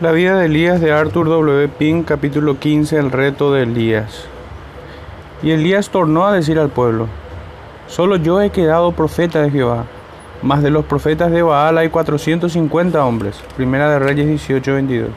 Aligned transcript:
La 0.00 0.10
vida 0.10 0.36
de 0.36 0.46
Elías 0.46 0.80
de 0.80 0.90
Arthur 0.90 1.28
W. 1.28 1.68
Pink, 1.68 2.04
capítulo 2.04 2.58
15, 2.58 2.98
el 2.98 3.12
reto 3.12 3.52
de 3.52 3.62
Elías. 3.62 4.24
Y 5.40 5.52
Elías 5.52 5.90
tornó 5.90 6.26
a 6.26 6.32
decir 6.32 6.58
al 6.58 6.68
pueblo, 6.68 7.06
Solo 7.86 8.16
yo 8.16 8.42
he 8.42 8.50
quedado 8.50 8.90
profeta 8.90 9.40
de 9.40 9.52
Jehová, 9.52 9.84
mas 10.42 10.64
de 10.64 10.70
los 10.70 10.84
profetas 10.84 11.30
de 11.30 11.42
Baal 11.42 11.78
hay 11.78 11.90
450 11.90 13.04
hombres. 13.04 13.40
Primera 13.56 13.88
de 13.88 14.00
Reyes 14.00 14.26
18, 14.26 14.74
22. 14.74 15.10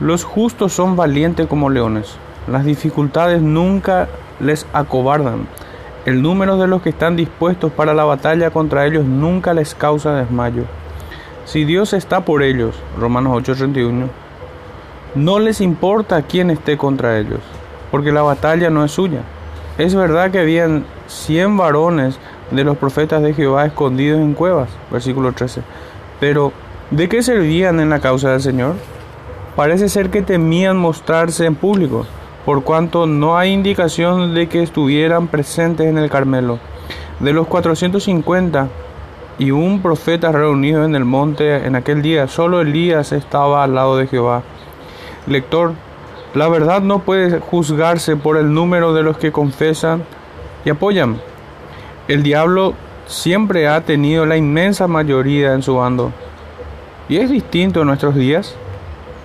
Los 0.00 0.22
justos 0.22 0.74
son 0.74 0.94
valientes 0.94 1.46
como 1.46 1.70
leones, 1.70 2.18
las 2.48 2.66
dificultades 2.66 3.40
nunca 3.40 4.06
les 4.38 4.66
acobardan. 4.74 5.48
El 6.04 6.20
número 6.20 6.58
de 6.58 6.66
los 6.66 6.82
que 6.82 6.90
están 6.90 7.16
dispuestos 7.16 7.72
para 7.72 7.94
la 7.94 8.04
batalla 8.04 8.50
contra 8.50 8.84
ellos 8.84 9.06
nunca 9.06 9.54
les 9.54 9.74
causa 9.74 10.14
desmayo. 10.14 10.64
Si 11.46 11.64
Dios 11.64 11.92
está 11.92 12.24
por 12.24 12.42
ellos, 12.42 12.74
Romanos 12.98 13.32
8:31, 13.36 14.08
no 15.14 15.38
les 15.38 15.60
importa 15.60 16.22
quién 16.22 16.50
esté 16.50 16.76
contra 16.76 17.20
ellos, 17.20 17.38
porque 17.92 18.10
la 18.10 18.22
batalla 18.22 18.68
no 18.68 18.84
es 18.84 18.90
suya. 18.90 19.20
Es 19.78 19.94
verdad 19.94 20.32
que 20.32 20.40
habían 20.40 20.84
100 21.06 21.56
varones 21.56 22.18
de 22.50 22.64
los 22.64 22.76
profetas 22.76 23.22
de 23.22 23.32
Jehová 23.32 23.64
escondidos 23.64 24.20
en 24.20 24.34
cuevas, 24.34 24.70
versículo 24.90 25.30
13, 25.30 25.62
pero 26.18 26.52
¿de 26.90 27.08
qué 27.08 27.22
servían 27.22 27.78
en 27.78 27.90
la 27.90 28.00
causa 28.00 28.32
del 28.32 28.40
Señor? 28.40 28.74
Parece 29.54 29.88
ser 29.88 30.10
que 30.10 30.22
temían 30.22 30.76
mostrarse 30.76 31.46
en 31.46 31.54
público, 31.54 32.06
por 32.44 32.64
cuanto 32.64 33.06
no 33.06 33.38
hay 33.38 33.52
indicación 33.52 34.34
de 34.34 34.48
que 34.48 34.64
estuvieran 34.64 35.28
presentes 35.28 35.86
en 35.86 35.98
el 35.98 36.10
Carmelo. 36.10 36.58
De 37.20 37.32
los 37.32 37.46
450 37.46 38.68
y 39.38 39.50
un 39.50 39.82
profeta 39.82 40.32
reunido 40.32 40.84
en 40.84 40.94
el 40.94 41.04
monte 41.04 41.66
en 41.66 41.76
aquel 41.76 42.02
día, 42.02 42.28
solo 42.28 42.60
Elías 42.60 43.12
estaba 43.12 43.62
al 43.62 43.74
lado 43.74 43.96
de 43.96 44.06
Jehová. 44.06 44.42
Lector, 45.26 45.72
la 46.34 46.48
verdad 46.48 46.82
no 46.82 47.00
puede 47.00 47.40
juzgarse 47.40 48.16
por 48.16 48.36
el 48.36 48.52
número 48.52 48.94
de 48.94 49.02
los 49.02 49.18
que 49.18 49.32
confesan 49.32 50.04
y 50.64 50.70
apoyan. 50.70 51.18
El 52.08 52.22
diablo 52.22 52.74
siempre 53.06 53.68
ha 53.68 53.80
tenido 53.82 54.26
la 54.26 54.36
inmensa 54.36 54.86
mayoría 54.86 55.54
en 55.54 55.62
su 55.62 55.76
bando. 55.76 56.12
Y 57.08 57.18
es 57.18 57.30
distinto 57.30 57.80
en 57.80 57.88
nuestros 57.88 58.14
días. 58.14 58.54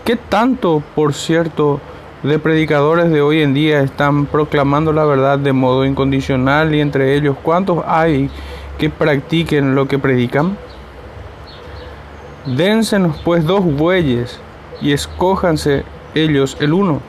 ¿Qué 0.06 0.16
tanto, 0.16 0.84
por 0.95 1.14
cierto, 1.14 1.80
de 2.23 2.38
predicadores 2.38 3.09
de 3.09 3.22
hoy 3.22 3.42
en 3.42 3.54
día 3.54 3.82
están 3.82 4.26
proclamando 4.26 4.94
la 4.94 5.06
verdad 5.06 5.39
de 5.39 5.54
modo 5.54 5.86
incondicional 5.86 6.76
y 6.76 6.82
entre 6.82 7.16
ellos 7.16 7.36
cuántos 7.42 7.84
hay 7.88 8.30
que 8.77 8.89
practiquen 8.89 9.75
lo 9.75 9.88
que 9.88 10.00
predican? 10.00 10.58
Dénsenos 12.45 13.17
pues 13.23 13.45
dos 13.45 13.64
bueyes 13.64 14.39
y 14.81 14.94
escójanse 14.94 15.83
ellos 16.16 16.58
el 16.59 16.73
uno 16.73 16.99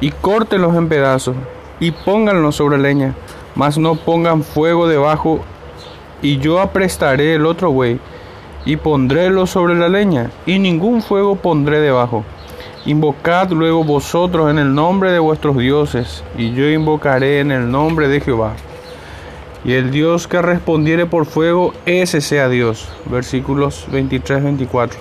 y 0.00 0.10
córtenlos 0.10 0.76
en 0.76 0.88
pedazos 0.88 1.36
y 1.80 1.90
pónganlos 1.90 2.56
sobre 2.56 2.78
leña, 2.78 3.14
mas 3.54 3.78
no 3.78 3.94
pongan 3.94 4.42
fuego 4.42 4.88
debajo 4.88 5.40
y 6.22 6.38
yo 6.38 6.60
aprestaré 6.60 7.34
el 7.34 7.46
otro 7.46 7.70
buey 7.70 8.00
y 8.64 8.76
pondrélo 8.76 9.46
sobre 9.46 9.74
la 9.74 9.88
leña 9.88 10.30
y 10.44 10.58
ningún 10.58 11.02
fuego 11.02 11.36
pondré 11.36 11.80
debajo. 11.80 12.24
Invocad 12.84 13.50
luego 13.50 13.84
vosotros 13.84 14.50
en 14.50 14.58
el 14.58 14.74
nombre 14.74 15.12
de 15.12 15.18
vuestros 15.18 15.56
dioses 15.56 16.24
y 16.36 16.52
yo 16.52 16.68
invocaré 16.68 17.40
en 17.40 17.50
el 17.52 17.70
nombre 17.70 18.08
de 18.08 18.20
Jehová. 18.20 18.54
Y 19.66 19.72
el 19.72 19.90
Dios 19.90 20.28
que 20.28 20.40
respondiere 20.40 21.06
por 21.06 21.26
fuego, 21.26 21.74
ese 21.86 22.20
sea 22.20 22.48
Dios. 22.48 22.88
Versículos 23.06 23.88
23-24. 23.90 24.92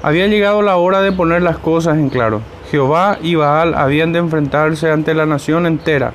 Había 0.00 0.28
llegado 0.28 0.62
la 0.62 0.76
hora 0.76 1.00
de 1.00 1.10
poner 1.10 1.42
las 1.42 1.58
cosas 1.58 1.98
en 1.98 2.08
claro. 2.08 2.40
Jehová 2.70 3.18
y 3.20 3.34
Baal 3.34 3.74
habían 3.74 4.12
de 4.12 4.20
enfrentarse 4.20 4.92
ante 4.92 5.12
la 5.12 5.26
nación 5.26 5.66
entera. 5.66 6.12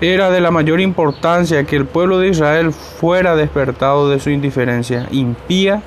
Era 0.00 0.30
de 0.30 0.40
la 0.40 0.50
mayor 0.50 0.80
importancia 0.80 1.62
que 1.62 1.76
el 1.76 1.86
pueblo 1.86 2.18
de 2.18 2.30
Israel 2.30 2.72
fuera 2.72 3.36
despertado 3.36 4.10
de 4.10 4.18
su 4.18 4.30
indiferencia 4.30 5.06
impía 5.12 5.82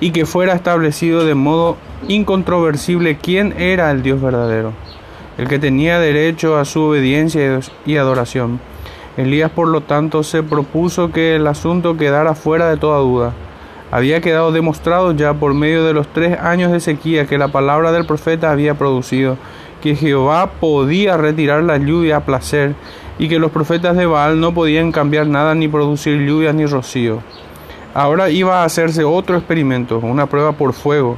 y 0.00 0.10
que 0.10 0.26
fuera 0.26 0.54
establecido 0.54 1.24
de 1.24 1.36
modo 1.36 1.76
incontroversible 2.08 3.18
quién 3.18 3.54
era 3.56 3.88
el 3.92 4.02
Dios 4.02 4.20
verdadero, 4.20 4.72
el 5.36 5.46
que 5.46 5.60
tenía 5.60 6.00
derecho 6.00 6.58
a 6.58 6.64
su 6.64 6.82
obediencia 6.82 7.60
y 7.86 7.96
adoración. 7.98 8.58
Elías, 9.18 9.50
por 9.50 9.66
lo 9.66 9.80
tanto, 9.80 10.22
se 10.22 10.44
propuso 10.44 11.10
que 11.10 11.34
el 11.34 11.48
asunto 11.48 11.96
quedara 11.96 12.36
fuera 12.36 12.70
de 12.70 12.76
toda 12.76 13.00
duda. 13.00 13.32
Había 13.90 14.20
quedado 14.20 14.52
demostrado 14.52 15.10
ya 15.10 15.34
por 15.34 15.54
medio 15.54 15.84
de 15.84 15.92
los 15.92 16.06
tres 16.06 16.38
años 16.38 16.70
de 16.70 16.78
sequía 16.78 17.26
que 17.26 17.36
la 17.36 17.48
palabra 17.48 17.90
del 17.90 18.06
profeta 18.06 18.52
había 18.52 18.74
producido, 18.74 19.36
que 19.82 19.96
Jehová 19.96 20.52
podía 20.60 21.16
retirar 21.16 21.64
la 21.64 21.78
lluvia 21.78 22.18
a 22.18 22.24
placer 22.24 22.76
y 23.18 23.28
que 23.28 23.40
los 23.40 23.50
profetas 23.50 23.96
de 23.96 24.06
Baal 24.06 24.40
no 24.40 24.54
podían 24.54 24.92
cambiar 24.92 25.26
nada 25.26 25.56
ni 25.56 25.66
producir 25.66 26.24
lluvia 26.24 26.52
ni 26.52 26.66
rocío. 26.66 27.18
Ahora 27.94 28.30
iba 28.30 28.62
a 28.62 28.64
hacerse 28.64 29.02
otro 29.02 29.36
experimento, 29.36 29.98
una 29.98 30.26
prueba 30.26 30.52
por 30.52 30.74
fuego, 30.74 31.16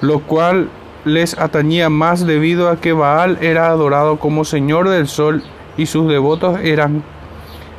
lo 0.00 0.20
cual 0.20 0.68
les 1.04 1.36
atañía 1.36 1.90
más 1.90 2.24
debido 2.24 2.68
a 2.68 2.76
que 2.76 2.92
Baal 2.92 3.38
era 3.40 3.66
adorado 3.66 4.20
como 4.20 4.44
Señor 4.44 4.88
del 4.88 5.08
Sol 5.08 5.42
y 5.76 5.86
sus 5.86 6.08
devotos 6.08 6.60
eran 6.62 7.02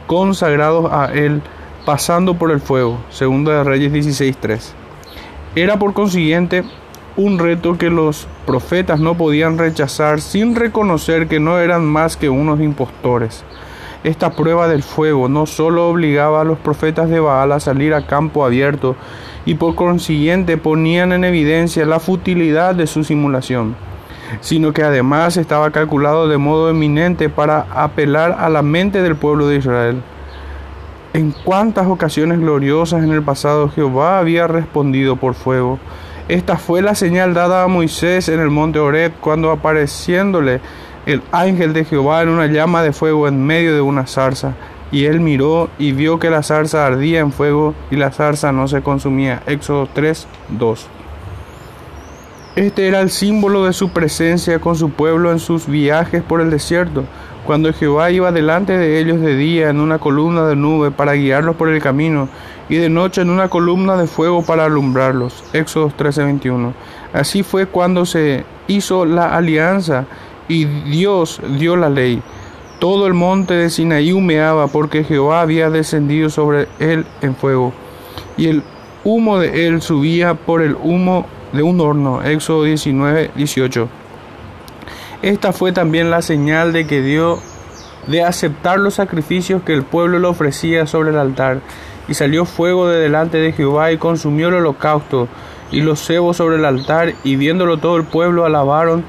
consagrados 0.08 0.92
a 0.92 1.14
él 1.14 1.42
pasando 1.86 2.34
por 2.34 2.52
el 2.52 2.60
fuego. 2.60 2.98
Segundo 3.10 3.52
de 3.52 3.64
Reyes 3.64 3.94
16.3. 3.94 4.72
Era 5.56 5.78
por 5.78 5.94
consiguiente 5.94 6.64
un 7.16 7.40
reto 7.40 7.78
que 7.78 7.90
los 7.90 8.28
profetas 8.46 9.00
no 9.00 9.16
podían 9.16 9.58
rechazar 9.58 10.22
sin 10.22 10.56
reconocer 10.56 11.28
que 11.28 11.40
no 11.40 11.60
eran 11.60 11.86
más 11.86 12.18
que 12.18 12.30
unos 12.30 12.60
impostores. 12.60 13.44
Esta 14.04 14.32
prueba 14.32 14.68
del 14.68 14.84
fuego 14.84 15.28
no 15.28 15.46
solo 15.46 15.90
obligaba 15.90 16.42
a 16.42 16.44
los 16.44 16.60
profetas 16.60 17.10
de 17.10 17.20
Baal 17.20 17.52
a 17.52 17.60
salir 17.60 17.94
a 17.94 18.06
campo 18.06 18.46
abierto 18.46 18.96
y 19.46 19.56
por 19.56 19.76
consiguiente 19.76 20.58
ponían 20.58 21.12
en 21.12 21.24
evidencia 21.24 21.86
la 21.86 22.00
futilidad 22.00 22.76
de 22.76 22.86
su 22.86 23.04
simulación, 23.04 23.76
sino 24.42 24.74
que 24.74 24.84
además 24.84 25.38
estaba 25.38 25.72
calculado 25.72 26.28
de 26.28 26.38
modo 26.38 26.70
eminente 26.70 27.30
para 27.30 27.66
apelar 27.74 28.38
a 28.40 28.50
la 28.50 28.62
mente 28.62 29.02
del 29.02 29.16
pueblo 29.16 29.48
de 29.48 29.58
Israel. 29.58 30.02
En 31.14 31.34
cuántas 31.44 31.88
ocasiones 31.88 32.40
gloriosas 32.40 33.04
en 33.04 33.12
el 33.12 33.24
pasado 33.24 33.70
Jehová 33.70 34.20
había 34.20 34.48
respondido 34.48 35.16
por 35.16 35.34
fuego. 35.34 35.80
Esta 36.28 36.58
fue 36.58 36.82
la 36.82 36.94
señal 36.94 37.34
dada 37.34 37.64
a 37.64 37.68
Moisés 37.68 38.28
en 38.30 38.40
el 38.40 38.50
monte 38.50 38.80
Horeb 38.80 39.14
cuando 39.22 39.50
apareciéndole 39.50 40.60
el 41.06 41.24
ángel 41.32 41.72
de 41.72 41.86
Jehová 41.86 42.22
en 42.22 42.30
una 42.30 42.48
llama 42.48 42.84
de 42.84 42.92
fuego 42.92 43.28
en 43.28 43.46
medio 43.46 43.74
de 43.74 43.82
una 43.82 44.08
zarza. 44.08 44.56
Y 44.92 45.06
él 45.06 45.22
miró 45.22 45.70
y 45.80 45.94
vio 45.94 46.20
que 46.20 46.30
la 46.30 46.44
zarza 46.44 46.86
ardía 46.86 47.20
en 47.20 47.32
fuego 47.32 47.74
y 47.90 47.96
la 47.96 48.12
zarza 48.12 48.52
no 48.52 48.68
se 48.68 48.82
consumía. 48.82 49.42
Éxodo 49.48 49.88
3, 49.94 50.28
2. 50.50 50.88
Este 52.58 52.88
era 52.88 53.02
el 53.02 53.12
símbolo 53.12 53.66
de 53.66 53.74
su 53.74 53.90
presencia 53.90 54.58
con 54.58 54.76
su 54.76 54.90
pueblo 54.90 55.32
en 55.32 55.38
sus 55.38 55.68
viajes 55.68 56.24
por 56.24 56.42
el 56.42 56.50
desierto, 56.50 57.04
cuando 57.46 57.72
Jehová 57.72 58.10
iba 58.10 58.32
delante 58.32 58.76
de 58.76 59.00
ellos 59.00 59.22
de 59.22 59.36
día 59.36 59.70
en 59.70 59.80
una 59.80 60.00
columna 60.00 60.48
de 60.48 60.56
nube 60.56 60.90
para 60.90 61.14
guiarlos 61.14 61.56
por 61.56 61.70
el 61.70 61.80
camino, 61.84 62.30
y 62.68 62.78
de 62.78 62.90
noche 62.90 63.22
en 63.22 63.30
una 63.30 63.48
columna 63.48 63.96
de 63.96 64.08
fuego 64.08 64.44
para 64.44 64.66
alumbrarlos. 64.66 65.44
Éxodo 65.54 65.92
13:21. 65.96 66.74
Así 67.14 67.44
fue 67.44 67.68
cuando 67.68 68.08
se 68.08 68.44
hizo 68.66 69.06
la 69.06 69.38
alianza 69.38 70.08
y 70.48 70.66
Dios 70.66 71.40
dio 71.60 71.76
la 71.76 71.92
ley. 71.92 72.24
Todo 72.80 73.06
el 73.06 73.14
monte 73.14 73.54
de 73.54 73.70
Sinaí 73.70 74.12
humeaba 74.14 74.66
porque 74.66 75.04
Jehová 75.04 75.42
había 75.42 75.70
descendido 75.70 76.32
sobre 76.32 76.68
él 76.80 77.06
en 77.22 77.36
fuego, 77.36 77.72
y 78.36 78.48
el 78.48 78.64
humo 79.04 79.38
de 79.38 79.68
él 79.68 79.84
subía 79.84 80.34
por 80.34 80.64
el 80.64 80.76
humo 80.82 81.28
de 81.54 81.64
un 81.64 81.80
horno. 81.82 82.24
Éxodo 82.24 82.64
19, 82.64 83.32
18. 83.36 83.90
Esta 85.22 85.52
fue 85.52 85.72
también 85.72 86.12
la 86.12 86.22
señal 86.22 86.74
de 86.74 86.86
que 86.86 87.02
dio 87.02 87.40
de 88.08 88.24
aceptar 88.24 88.80
los 88.80 88.96
sacrificios 88.96 89.62
que 89.64 89.74
el 89.74 89.84
pueblo 89.84 90.20
le 90.20 90.28
ofrecía 90.28 90.88
sobre 90.88 91.10
el 91.10 91.18
altar. 91.18 91.60
Y 92.08 92.14
salió 92.14 92.46
fuego 92.46 92.88
de 92.88 93.00
delante 93.00 93.38
de 93.38 93.52
Jehová 93.52 93.92
y 93.92 93.98
consumió 93.98 94.48
el 94.48 94.56
holocausto 94.56 95.28
y 95.72 95.82
los 95.82 96.00
cebos 96.00 96.38
sobre 96.38 96.56
el 96.56 96.66
altar, 96.66 97.14
y 97.24 97.36
viéndolo 97.36 97.78
todo 97.78 97.98
el 97.98 98.04
pueblo 98.04 98.46
alabaron 98.46 99.04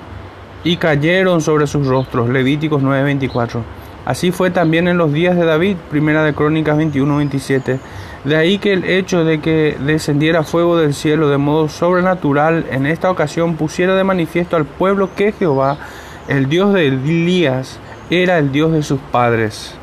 y 0.64 0.76
cayeron 0.76 1.40
sobre 1.40 1.66
sus 1.66 1.86
rostros. 1.86 2.28
Levíticos 2.28 2.82
9:24. 2.82 3.62
Así 4.04 4.32
fue 4.32 4.50
también 4.50 4.88
en 4.88 4.98
los 4.98 5.12
días 5.12 5.36
de 5.36 5.44
David, 5.44 5.76
primera 5.90 6.24
de 6.24 6.34
Crónicas 6.34 6.76
21:27. 6.76 7.78
De 8.24 8.36
ahí 8.36 8.58
que 8.58 8.72
el 8.72 8.84
hecho 8.84 9.24
de 9.24 9.40
que 9.40 9.76
descendiera 9.80 10.42
fuego 10.42 10.76
del 10.76 10.92
cielo 10.92 11.28
de 11.28 11.38
modo 11.38 11.68
sobrenatural 11.68 12.66
en 12.70 12.86
esta 12.86 13.10
ocasión 13.10 13.54
pusiera 13.56 13.94
de 13.94 14.04
manifiesto 14.04 14.56
al 14.56 14.64
pueblo 14.64 15.10
que 15.14 15.32
Jehová, 15.32 15.78
el 16.26 16.48
Dios 16.48 16.74
de 16.74 16.88
Elías, 16.88 17.78
era 18.10 18.38
el 18.38 18.50
Dios 18.50 18.72
de 18.72 18.82
sus 18.82 18.98
padres, 18.98 19.74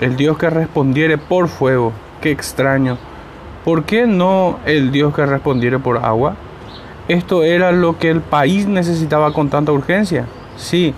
el 0.00 0.16
Dios 0.16 0.38
que 0.38 0.48
respondiere 0.48 1.18
por 1.18 1.48
fuego. 1.48 1.92
Qué 2.20 2.30
extraño. 2.30 2.96
¿Por 3.64 3.84
qué 3.84 4.06
no 4.06 4.58
el 4.64 4.90
Dios 4.90 5.14
que 5.14 5.26
respondiere 5.26 5.78
por 5.78 5.98
agua? 5.98 6.36
Esto 7.08 7.42
era 7.42 7.72
lo 7.72 7.98
que 7.98 8.10
el 8.10 8.20
país 8.20 8.66
necesitaba 8.66 9.32
con 9.32 9.50
tanta 9.50 9.72
urgencia. 9.72 10.26
Sí, 10.56 10.94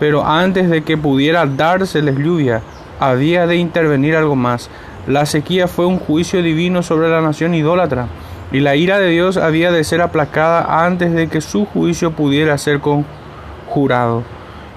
pero 0.00 0.24
antes 0.24 0.70
de 0.70 0.82
que 0.82 0.96
pudiera 0.96 1.44
dárseles 1.46 2.16
lluvia, 2.16 2.62
había 2.98 3.46
de 3.46 3.56
intervenir 3.56 4.16
algo 4.16 4.34
más. 4.34 4.70
La 5.06 5.26
sequía 5.26 5.66
fue 5.66 5.84
un 5.86 5.98
juicio 5.98 6.42
divino 6.42 6.84
sobre 6.84 7.08
la 7.08 7.20
nación 7.20 7.54
idólatra, 7.54 8.06
y 8.52 8.60
la 8.60 8.76
ira 8.76 9.00
de 9.00 9.08
Dios 9.08 9.36
había 9.36 9.72
de 9.72 9.82
ser 9.82 10.00
aplacada 10.00 10.84
antes 10.84 11.12
de 11.12 11.26
que 11.26 11.40
su 11.40 11.64
juicio 11.64 12.12
pudiera 12.12 12.56
ser 12.56 12.80
conjurado. 12.80 14.22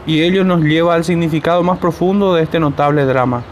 Y 0.08 0.24
ello 0.24 0.44
nos 0.44 0.62
lleva 0.62 0.96
al 0.96 1.04
significado 1.04 1.62
más 1.62 1.78
profundo 1.78 2.34
de 2.34 2.42
este 2.42 2.60
notable 2.60 3.06
drama. 3.06 3.44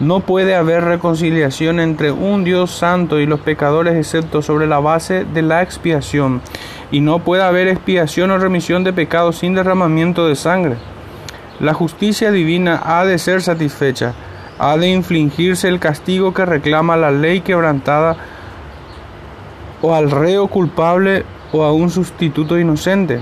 No 0.00 0.20
puede 0.20 0.54
haber 0.54 0.84
reconciliación 0.84 1.78
entre 1.78 2.10
un 2.10 2.42
Dios 2.42 2.70
santo 2.70 3.20
y 3.20 3.26
los 3.26 3.40
pecadores 3.40 3.94
excepto 3.94 4.40
sobre 4.40 4.66
la 4.66 4.80
base 4.80 5.26
de 5.26 5.42
la 5.42 5.62
expiación, 5.62 6.40
y 6.90 7.00
no 7.00 7.18
puede 7.18 7.42
haber 7.42 7.68
expiación 7.68 8.30
o 8.30 8.38
remisión 8.38 8.82
de 8.82 8.94
pecados 8.94 9.36
sin 9.36 9.54
derramamiento 9.54 10.26
de 10.26 10.36
sangre. 10.36 10.76
La 11.60 11.74
justicia 11.74 12.30
divina 12.30 12.80
ha 12.82 13.04
de 13.04 13.18
ser 13.18 13.42
satisfecha, 13.42 14.14
ha 14.58 14.76
de 14.76 14.88
infligirse 14.88 15.68
el 15.68 15.80
castigo 15.80 16.32
que 16.32 16.44
reclama 16.44 16.96
la 16.96 17.10
ley 17.10 17.40
quebrantada 17.40 18.16
o 19.82 19.94
al 19.94 20.10
reo 20.10 20.48
culpable 20.48 21.24
o 21.52 21.64
a 21.64 21.72
un 21.72 21.90
sustituto 21.90 22.58
inocente. 22.58 23.20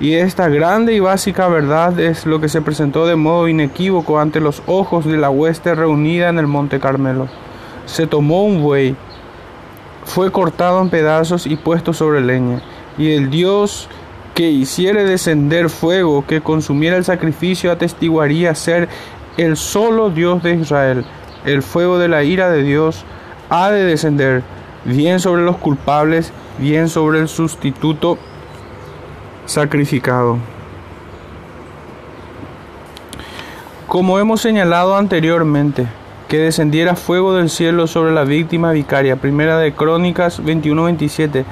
Y 0.00 0.14
esta 0.14 0.48
grande 0.48 0.92
y 0.92 1.00
básica 1.00 1.48
verdad 1.48 1.98
es 2.00 2.26
lo 2.26 2.40
que 2.40 2.48
se 2.48 2.60
presentó 2.60 3.06
de 3.06 3.16
modo 3.16 3.48
inequívoco 3.48 4.18
ante 4.18 4.40
los 4.40 4.62
ojos 4.66 5.04
de 5.04 5.16
la 5.16 5.30
hueste 5.30 5.74
reunida 5.74 6.28
en 6.28 6.38
el 6.38 6.46
monte 6.46 6.80
Carmelo. 6.80 7.28
Se 7.86 8.06
tomó 8.06 8.44
un 8.44 8.60
buey, 8.60 8.96
fue 10.04 10.32
cortado 10.32 10.82
en 10.82 10.90
pedazos 10.90 11.46
y 11.46 11.56
puesto 11.56 11.92
sobre 11.92 12.20
leña, 12.20 12.60
y 12.98 13.12
el 13.12 13.30
Dios 13.30 13.88
que 14.34 14.50
hiciere 14.50 15.04
descender 15.04 15.70
fuego 15.70 16.26
que 16.26 16.40
consumiera 16.40 16.96
el 16.96 17.04
sacrificio 17.04 17.70
atestiguaría 17.70 18.54
ser 18.54 18.88
el 19.36 19.56
solo 19.56 20.10
Dios 20.10 20.42
de 20.42 20.54
Israel. 20.54 21.04
El 21.44 21.62
fuego 21.62 21.98
de 21.98 22.08
la 22.08 22.22
ira 22.22 22.50
de 22.50 22.62
Dios 22.62 23.04
ha 23.50 23.70
de 23.70 23.84
descender 23.84 24.42
bien 24.84 25.20
sobre 25.20 25.42
los 25.42 25.56
culpables, 25.56 26.32
bien 26.58 26.88
sobre 26.88 27.20
el 27.20 27.28
sustituto 27.28 28.18
sacrificado. 29.46 30.38
Como 33.86 34.18
hemos 34.18 34.40
señalado 34.40 34.96
anteriormente, 34.96 35.86
que 36.34 36.40
descendiera 36.40 36.96
fuego 36.96 37.32
del 37.32 37.48
cielo 37.48 37.86
sobre 37.86 38.10
la 38.10 38.24
víctima 38.24 38.72
vicaria, 38.72 39.14
primera 39.14 39.56
de 39.56 39.72
Crónicas 39.72 40.42
21-27, 40.42 41.44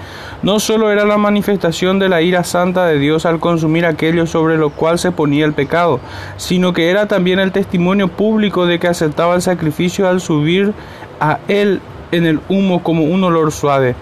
no 0.43 0.59
solo 0.59 0.91
era 0.91 1.05
la 1.05 1.19
manifestación 1.19 2.01
de 2.01 2.09
la 2.09 2.21
ira 2.21 2.43
santa 2.43 2.87
de 2.87 2.99
Dios 2.99 3.25
al 3.25 3.39
consumir 3.39 3.87
aquello 3.87 4.27
sobre 4.27 4.59
lo 4.59 4.71
cual 4.71 4.99
se 4.99 5.13
ponía 5.13 5.45
el 5.45 5.53
pecado, 5.53 6.01
sino 6.37 6.73
que 6.73 6.91
era 6.91 7.07
también 7.07 7.39
el 7.39 7.53
testimonio 7.53 8.09
público 8.09 8.67
de 8.67 8.81
que 8.81 8.89
aceptaba 8.89 9.37
el 9.37 9.43
sacrificio 9.43 10.09
al 10.09 10.21
subir 10.21 10.75
a 11.21 11.39
él 11.47 11.81
en 12.11 12.27
el 12.27 12.41
humo 12.49 12.83
como 12.83 13.05
un 13.05 13.23
olor 13.23 13.53
suave. 13.53 13.95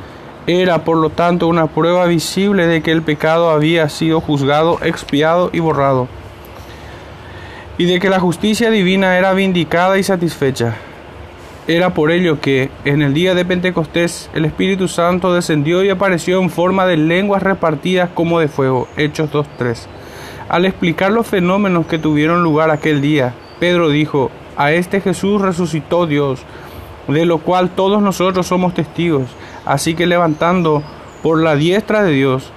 Era, 0.46 0.82
por 0.84 0.96
lo 0.96 1.10
tanto, 1.10 1.46
una 1.46 1.66
prueba 1.66 2.06
visible 2.06 2.66
de 2.66 2.80
que 2.80 2.90
el 2.90 3.02
pecado 3.02 3.50
había 3.50 3.90
sido 3.90 4.22
juzgado, 4.22 4.78
expiado 4.82 5.50
y 5.52 5.58
borrado, 5.58 6.08
y 7.80 7.86
de 7.86 7.98
que 7.98 8.10
la 8.10 8.20
justicia 8.20 8.70
divina 8.70 9.16
era 9.16 9.32
vindicada 9.32 9.96
y 9.96 10.02
satisfecha. 10.02 10.76
Era 11.66 11.94
por 11.94 12.10
ello 12.10 12.38
que, 12.38 12.68
en 12.84 13.00
el 13.00 13.14
día 13.14 13.34
de 13.34 13.46
Pentecostés, 13.46 14.28
el 14.34 14.44
Espíritu 14.44 14.86
Santo 14.86 15.32
descendió 15.32 15.82
y 15.82 15.88
apareció 15.88 16.42
en 16.42 16.50
forma 16.50 16.84
de 16.84 16.98
lenguas 16.98 17.42
repartidas 17.42 18.10
como 18.12 18.38
de 18.38 18.48
fuego. 18.48 18.86
Hechos 18.98 19.30
2.3. 19.32 19.86
Al 20.50 20.66
explicar 20.66 21.10
los 21.10 21.26
fenómenos 21.26 21.86
que 21.86 21.98
tuvieron 21.98 22.42
lugar 22.42 22.70
aquel 22.70 23.00
día, 23.00 23.32
Pedro 23.60 23.88
dijo, 23.88 24.30
a 24.58 24.72
este 24.72 25.00
Jesús 25.00 25.40
resucitó 25.40 26.06
Dios, 26.06 26.42
de 27.08 27.24
lo 27.24 27.38
cual 27.38 27.70
todos 27.70 28.02
nosotros 28.02 28.46
somos 28.46 28.74
testigos. 28.74 29.30
Así 29.64 29.94
que 29.94 30.06
levantando 30.06 30.82
por 31.22 31.42
la 31.42 31.56
diestra 31.56 32.02
de 32.02 32.12
Dios 32.12 32.52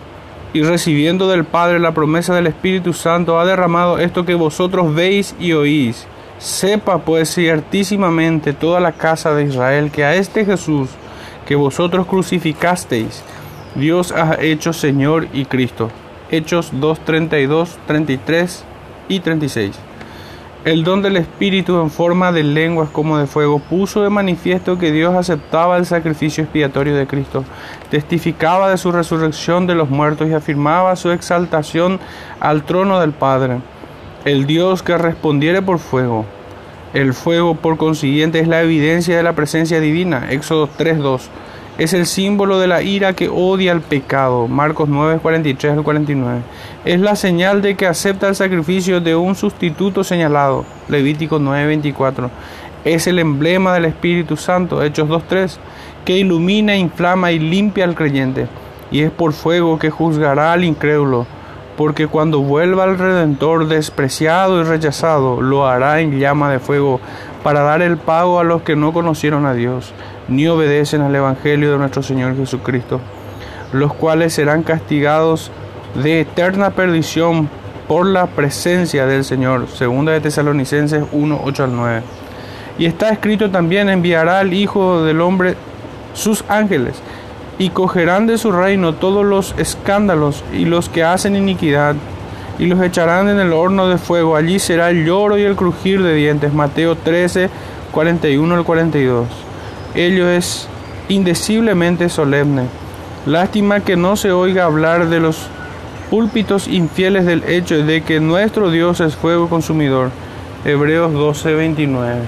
y 0.54 0.62
recibiendo 0.62 1.28
del 1.28 1.44
Padre 1.44 1.80
la 1.80 1.94
promesa 1.94 2.36
del 2.36 2.48
Espíritu 2.48 2.94
Santo, 2.94 3.40
ha 3.40 3.46
derramado 3.46 3.98
esto 3.98 4.24
que 4.24 4.36
vosotros 4.36 4.94
veis 4.94 5.36
y 5.40 5.54
oís. 5.54 6.06
Sepa 6.38 7.00
pues 7.00 7.34
ciertísimamente 7.34 8.54
toda 8.54 8.80
la 8.80 8.92
casa 8.92 9.34
de 9.34 9.46
Israel 9.46 9.92
que 9.92 10.04
a 10.04 10.16
este 10.16 10.46
Jesús 10.46 10.90
que 11.48 11.56
vosotros 11.56 12.06
crucificasteis, 12.06 13.24
Dios 13.76 14.12
ha 14.12 14.38
hecho 14.42 14.74
Señor 14.74 15.28
y 15.34 15.46
Cristo. 15.46 15.90
Hechos 16.32 16.70
2, 16.74 17.00
32, 17.00 17.78
33 17.88 18.64
y 19.10 19.20
36. 19.20 19.72
El 20.66 20.86
don 20.86 21.02
del 21.02 21.18
Espíritu 21.18 21.82
en 21.82 21.90
forma 21.90 22.32
de 22.32 22.42
lenguas 22.42 22.90
como 22.90 23.18
de 23.18 23.28
fuego 23.28 23.60
puso 23.60 24.02
de 24.02 24.10
manifiesto 24.10 24.80
que 24.80 24.94
Dios 24.94 25.14
aceptaba 25.14 25.76
el 25.76 25.86
sacrificio 25.86 26.42
expiatorio 26.42 26.96
de 26.96 27.06
Cristo, 27.06 27.44
testificaba 27.92 28.70
de 28.70 28.78
su 28.78 28.94
resurrección 28.94 29.68
de 29.68 29.76
los 29.76 29.90
muertos 29.90 30.30
y 30.30 30.34
afirmaba 30.34 30.96
su 30.96 31.12
exaltación 31.12 32.00
al 32.40 32.64
trono 32.64 33.02
del 33.02 33.12
Padre. 33.12 33.58
El 34.24 34.46
Dios 34.46 34.84
que 34.84 34.98
respondiere 34.98 35.62
por 35.62 35.80
fuego. 35.80 36.26
El 36.94 37.14
fuego, 37.14 37.56
por 37.56 37.76
consiguiente, 37.76 38.40
es 38.40 38.48
la 38.48 38.62
evidencia 38.62 39.18
de 39.18 39.24
la 39.24 39.34
presencia 39.34 39.82
divina. 39.82 40.32
Éxodo 40.32 40.70
3.2 40.70 41.24
es 41.78 41.94
el 41.94 42.06
símbolo 42.06 42.60
de 42.60 42.68
la 42.68 42.84
ira 42.84 43.14
que 43.14 43.30
odia 43.30 43.72
el 43.72 43.82
pecado. 43.82 44.48
Marcos 44.48 44.90
9, 44.90 45.20
43 45.22 45.74
al 45.74 45.84
49. 45.84 46.42
Es 46.86 47.00
la 47.00 47.16
señal 47.16 47.64
de 47.64 47.76
que 47.76 47.88
acepta 47.88 48.28
el 48.28 48.36
sacrificio 48.36 49.02
de 49.02 49.16
un 49.16 49.34
sustituto 49.34 50.04
señalado. 50.04 50.66
Levítico 50.88 51.40
9, 51.40 51.66
24. 51.66 52.30
Es 52.86 53.08
el 53.08 53.18
emblema 53.18 53.74
del 53.74 53.86
Espíritu 53.86 54.38
Santo. 54.38 54.84
Hechos 54.84 55.10
2, 55.10 55.24
3. 55.28 55.60
Que 56.06 56.18
ilumina, 56.18 56.76
inflama 56.76 57.32
y 57.32 57.40
limpia 57.40 57.86
al 57.86 57.96
creyente. 57.96 58.48
Y 58.92 59.02
es 59.02 59.10
por 59.10 59.34
fuego 59.34 59.80
que 59.80 59.90
juzgará 59.90 60.54
al 60.54 60.64
incrédulo. 60.64 61.26
Porque 61.76 62.06
cuando 62.06 62.42
vuelva 62.42 62.84
el 62.84 63.00
Redentor 63.00 63.68
despreciado 63.68 64.62
y 64.62 64.64
rechazado, 64.64 65.42
lo 65.42 65.66
hará 65.66 66.02
en 66.02 66.20
llama 66.20 66.52
de 66.52 66.60
fuego 66.60 67.00
para 67.42 67.62
dar 67.62 67.82
el 67.82 67.98
pago 67.98 68.40
a 68.40 68.44
los 68.44 68.62
que 68.62 68.76
no 68.76 68.94
conocieron 68.94 69.48
a 69.48 69.56
Dios 69.56 69.92
ni 70.28 70.48
obedecen 70.48 71.02
al 71.02 71.16
Evangelio 71.16 71.72
de 71.72 71.78
nuestro 71.78 72.04
Señor 72.04 72.36
Jesucristo, 72.36 73.00
los 73.72 73.94
cuales 73.94 74.34
serán 74.34 74.64
castigados 74.64 75.52
de 76.02 76.22
eterna 76.22 76.72
perdición 76.72 77.50
por 77.88 78.06
la 78.06 78.28
presencia 78.28 79.06
del 79.06 79.24
Señor. 79.24 79.68
Segunda 79.68 80.14
de 80.14 80.22
Tesalonicenses 80.22 81.04
1, 81.12 81.42
8 81.44 81.64
al 81.64 81.76
9. 81.76 82.02
Y 82.80 82.86
está 82.86 83.10
escrito 83.10 83.52
también, 83.52 83.90
enviará 83.90 84.40
al 84.40 84.54
Hijo 84.54 85.04
del 85.04 85.22
Hombre 85.22 85.56
sus 86.14 86.44
ángeles, 86.48 86.96
y 87.60 87.70
cogerán 87.70 88.26
de 88.26 88.38
su 88.38 88.52
reino 88.52 88.94
todos 88.94 89.24
los 89.24 89.54
escándalos 89.58 90.44
y 90.54 90.66
los 90.66 90.90
que 90.90 91.04
hacen 91.04 91.36
iniquidad, 91.36 91.96
y 92.58 92.66
los 92.66 92.82
echarán 92.82 93.30
en 93.30 93.40
el 93.40 93.54
horno 93.54 93.88
de 93.88 93.98
fuego. 93.98 94.36
Allí 94.36 94.60
será 94.60 94.90
el 94.90 95.06
lloro 95.06 95.38
y 95.38 95.44
el 95.44 95.56
crujir 95.56 96.02
de 96.02 96.16
dientes. 96.16 96.54
Mateo 96.54 96.96
13, 96.96 97.50
41 97.92 98.56
al 98.56 98.64
42 98.64 99.28
ello 99.96 100.30
es 100.30 100.68
indeciblemente 101.10 102.10
solemne. 102.10 102.64
Lástima 103.26 103.80
que 103.80 103.96
no 103.96 104.16
se 104.16 104.32
oiga 104.32 104.66
hablar 104.66 105.08
de 105.08 105.20
los 105.20 105.48
púlpitos 106.10 106.68
infieles 106.68 107.26
del 107.26 107.44
hecho 107.46 107.84
de 107.84 108.04
que 108.04 108.20
nuestro 108.20 108.70
Dios 108.70 109.00
es 109.00 109.16
fuego 109.16 109.50
consumidor. 109.50 110.12
Hebreos 110.66 111.12
12:29. 111.14 112.22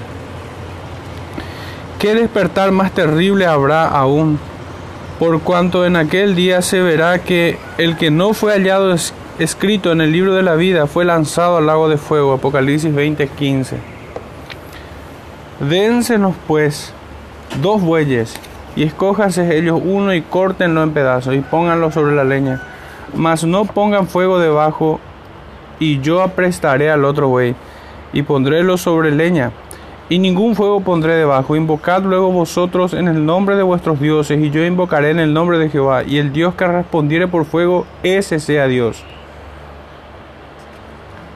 ¿Qué 1.98 2.14
despertar 2.14 2.72
más 2.72 2.92
terrible 2.92 3.46
habrá 3.46 3.88
aún? 3.88 4.38
Por 5.18 5.40
cuanto 5.40 5.86
en 5.86 5.96
aquel 5.96 6.34
día 6.34 6.60
se 6.62 6.82
verá 6.82 7.20
que 7.20 7.58
el 7.78 7.96
que 7.96 8.10
no 8.10 8.34
fue 8.34 8.52
hallado 8.52 8.94
escrito 9.38 9.92
en 9.92 10.02
el 10.02 10.12
libro 10.12 10.34
de 10.34 10.42
la 10.42 10.54
vida 10.56 10.86
fue 10.86 11.04
lanzado 11.04 11.56
al 11.56 11.66
lago 11.66 11.88
de 11.88 11.96
fuego. 11.96 12.34
Apocalipsis 12.34 12.94
20:15. 12.94 13.76
Dénsenos 15.60 16.34
pues 16.46 16.92
dos 17.62 17.82
bueyes, 17.82 18.34
y 18.74 18.82
escójanse 18.82 19.56
ellos 19.56 19.80
uno 19.82 20.14
y 20.14 20.22
córtenlo 20.22 20.82
en 20.82 20.92
pedazos 20.92 21.34
y 21.34 21.40
pónganlo 21.40 21.90
sobre 21.90 22.14
la 22.14 22.24
leña. 22.24 22.62
Mas 23.14 23.44
no 23.44 23.64
pongan 23.64 24.06
fuego 24.06 24.38
debajo, 24.38 25.00
y 25.78 26.00
yo 26.00 26.22
aprestaré 26.22 26.90
al 26.90 27.04
otro 27.04 27.28
buey, 27.28 27.54
y 28.12 28.22
pondrélo 28.22 28.76
sobre 28.76 29.10
leña, 29.10 29.52
y 30.08 30.18
ningún 30.18 30.54
fuego 30.54 30.80
pondré 30.80 31.14
debajo. 31.14 31.56
Invocad 31.56 32.02
luego 32.02 32.30
vosotros 32.30 32.94
en 32.94 33.08
el 33.08 33.24
nombre 33.24 33.56
de 33.56 33.62
vuestros 33.62 34.00
dioses, 34.00 34.38
y 34.40 34.50
yo 34.50 34.64
invocaré 34.64 35.10
en 35.10 35.20
el 35.20 35.32
nombre 35.32 35.58
de 35.58 35.70
Jehová, 35.70 36.02
y 36.04 36.18
el 36.18 36.32
Dios 36.32 36.54
que 36.54 36.66
respondiere 36.66 37.28
por 37.28 37.44
fuego, 37.44 37.86
ese 38.02 38.40
sea 38.40 38.66
Dios. 38.66 39.04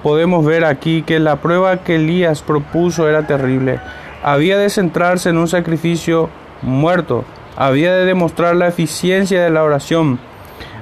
Podemos 0.03 0.45
ver 0.45 0.65
aquí 0.65 1.03
que 1.03 1.19
la 1.19 1.37
prueba 1.37 1.79
que 1.79 1.97
Elías 1.97 2.41
propuso 2.41 3.09
era 3.09 3.27
terrible 3.27 3.81
había 4.23 4.59
de 4.59 4.71
centrarse 4.71 5.31
en 5.31 5.39
un 5.39 5.49
sacrificio 5.49 6.29
muerto, 6.63 7.25
había 7.57 7.95
de 7.95 8.05
demostrar 8.05 8.57
la 8.57 8.69
eficiencia 8.69 9.43
de 9.43 9.51
la 9.51 9.63
oración, 9.63 10.19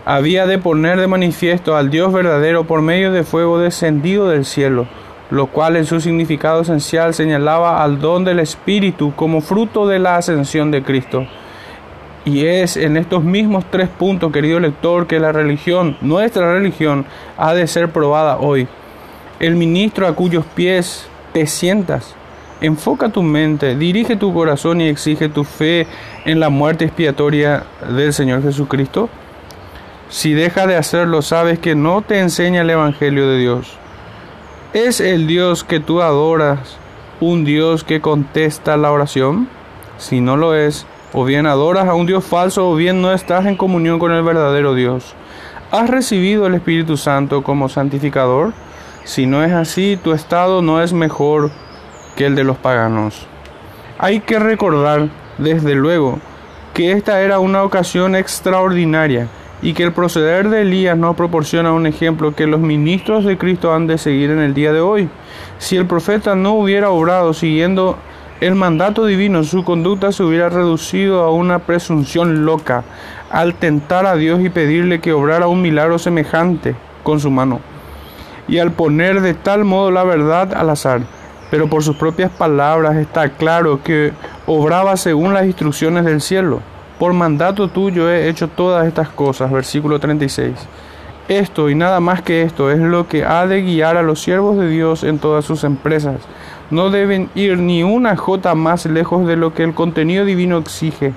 había 0.04 0.46
de 0.46 0.58
poner 0.58 0.98
de 0.98 1.06
manifiesto 1.06 1.76
al 1.76 1.90
Dios 1.90 2.12
verdadero 2.12 2.64
por 2.64 2.82
medio 2.82 3.12
de 3.12 3.24
fuego 3.24 3.58
descendido 3.58 4.28
del 4.28 4.44
cielo, 4.44 4.86
lo 5.30 5.48
cual 5.48 5.76
en 5.76 5.84
su 5.84 6.00
significado 6.00 6.62
esencial 6.62 7.14
señalaba 7.14 7.82
al 7.82 8.00
don 8.00 8.24
del 8.24 8.38
Espíritu 8.40 9.12
como 9.14 9.40
fruto 9.40 9.86
de 9.86 9.98
la 9.98 10.16
ascensión 10.16 10.70
de 10.70 10.82
Cristo. 10.82 11.26
Y 12.24 12.46
es 12.46 12.76
en 12.76 12.96
estos 12.96 13.22
mismos 13.22 13.64
tres 13.70 13.88
puntos, 13.88 14.32
querido 14.32 14.60
lector, 14.60 15.06
que 15.06 15.20
la 15.20 15.32
religión, 15.32 15.96
nuestra 16.00 16.52
religión, 16.52 17.06
ha 17.36 17.54
de 17.54 17.66
ser 17.66 17.90
probada 17.90 18.38
hoy. 18.38 18.68
El 19.40 19.56
ministro 19.56 20.06
a 20.06 20.14
cuyos 20.14 20.44
pies 20.54 21.06
te 21.32 21.46
sientas, 21.46 22.14
enfoca 22.60 23.08
tu 23.10 23.22
mente, 23.22 23.76
dirige 23.76 24.16
tu 24.16 24.32
corazón 24.32 24.80
y 24.80 24.88
exige 24.88 25.28
tu 25.28 25.44
fe 25.44 25.86
en 26.24 26.40
la 26.40 26.48
muerte 26.48 26.84
expiatoria 26.84 27.64
del 27.88 28.12
Señor 28.12 28.42
Jesucristo. 28.42 29.08
Si 30.08 30.32
deja 30.32 30.66
de 30.66 30.76
hacerlo, 30.76 31.22
sabes 31.22 31.58
que 31.58 31.74
no 31.74 32.02
te 32.02 32.18
enseña 32.20 32.62
el 32.62 32.70
Evangelio 32.70 33.28
de 33.28 33.38
Dios. 33.38 33.76
¿Es 34.72 35.00
el 35.00 35.26
Dios 35.26 35.64
que 35.64 35.80
tú 35.80 36.02
adoras 36.02 36.76
un 37.20 37.44
Dios 37.44 37.84
que 37.84 38.00
contesta 38.00 38.76
la 38.76 38.90
oración? 38.90 39.48
Si 39.98 40.20
no 40.20 40.36
lo 40.36 40.54
es, 40.54 40.86
o 41.12 41.24
bien 41.24 41.46
adoras 41.46 41.88
a 41.88 41.94
un 41.94 42.06
Dios 42.06 42.24
falso 42.24 42.68
o 42.68 42.74
bien 42.74 43.00
no 43.00 43.12
estás 43.12 43.46
en 43.46 43.56
comunión 43.56 43.98
con 43.98 44.12
el 44.12 44.22
verdadero 44.22 44.74
Dios. 44.74 45.14
¿Has 45.70 45.90
recibido 45.90 46.46
el 46.46 46.54
Espíritu 46.54 46.96
Santo 46.96 47.42
como 47.42 47.68
santificador? 47.68 48.52
Si 49.04 49.26
no 49.26 49.42
es 49.42 49.52
así, 49.52 49.98
tu 50.02 50.12
estado 50.12 50.62
no 50.62 50.82
es 50.82 50.92
mejor 50.92 51.50
que 52.18 52.26
el 52.26 52.34
de 52.34 52.42
los 52.42 52.56
paganos. 52.56 53.28
Hay 53.96 54.18
que 54.18 54.40
recordar, 54.40 55.08
desde 55.38 55.76
luego, 55.76 56.18
que 56.74 56.90
esta 56.90 57.20
era 57.20 57.38
una 57.38 57.62
ocasión 57.62 58.16
extraordinaria 58.16 59.28
y 59.62 59.72
que 59.72 59.84
el 59.84 59.92
proceder 59.92 60.48
de 60.48 60.62
Elías 60.62 60.98
nos 60.98 61.14
proporciona 61.14 61.72
un 61.72 61.86
ejemplo 61.86 62.34
que 62.34 62.48
los 62.48 62.58
ministros 62.58 63.24
de 63.24 63.38
Cristo 63.38 63.72
han 63.72 63.86
de 63.86 63.98
seguir 63.98 64.30
en 64.30 64.40
el 64.40 64.52
día 64.52 64.72
de 64.72 64.80
hoy. 64.80 65.08
Si 65.58 65.76
el 65.76 65.86
profeta 65.86 66.34
no 66.34 66.54
hubiera 66.54 66.90
obrado 66.90 67.32
siguiendo 67.34 67.96
el 68.40 68.56
mandato 68.56 69.06
divino, 69.06 69.44
su 69.44 69.62
conducta 69.62 70.10
se 70.10 70.24
hubiera 70.24 70.48
reducido 70.48 71.22
a 71.22 71.30
una 71.30 71.60
presunción 71.60 72.44
loca 72.44 72.82
al 73.30 73.54
tentar 73.54 74.06
a 74.06 74.16
Dios 74.16 74.40
y 74.40 74.48
pedirle 74.48 75.00
que 75.00 75.12
obrara 75.12 75.46
un 75.46 75.62
milagro 75.62 76.00
semejante 76.00 76.74
con 77.04 77.20
su 77.20 77.30
mano, 77.30 77.60
y 78.48 78.58
al 78.58 78.72
poner 78.72 79.20
de 79.20 79.34
tal 79.34 79.64
modo 79.64 79.92
la 79.92 80.02
verdad 80.02 80.52
al 80.52 80.70
azar. 80.70 81.17
Pero 81.50 81.68
por 81.68 81.82
sus 81.82 81.96
propias 81.96 82.30
palabras 82.30 82.96
está 82.96 83.30
claro 83.30 83.82
que 83.82 84.12
obraba 84.46 84.96
según 84.96 85.32
las 85.32 85.46
instrucciones 85.46 86.04
del 86.04 86.20
cielo. 86.20 86.60
Por 86.98 87.12
mandato 87.12 87.68
tuyo 87.68 88.10
he 88.10 88.28
hecho 88.28 88.48
todas 88.48 88.86
estas 88.86 89.08
cosas. 89.08 89.50
Versículo 89.50 89.98
36. 89.98 90.54
Esto 91.28 91.68
y 91.68 91.74
nada 91.74 92.00
más 92.00 92.22
que 92.22 92.42
esto 92.42 92.70
es 92.70 92.78
lo 92.78 93.06
que 93.06 93.24
ha 93.24 93.46
de 93.46 93.62
guiar 93.62 93.96
a 93.96 94.02
los 94.02 94.20
siervos 94.20 94.58
de 94.58 94.68
Dios 94.68 95.04
en 95.04 95.18
todas 95.18 95.44
sus 95.44 95.62
empresas. 95.62 96.16
No 96.70 96.90
deben 96.90 97.30
ir 97.34 97.58
ni 97.58 97.82
una 97.82 98.16
jota 98.16 98.54
más 98.54 98.86
lejos 98.86 99.26
de 99.26 99.36
lo 99.36 99.54
que 99.54 99.62
el 99.62 99.74
contenido 99.74 100.24
divino 100.24 100.58
exige. 100.58 101.12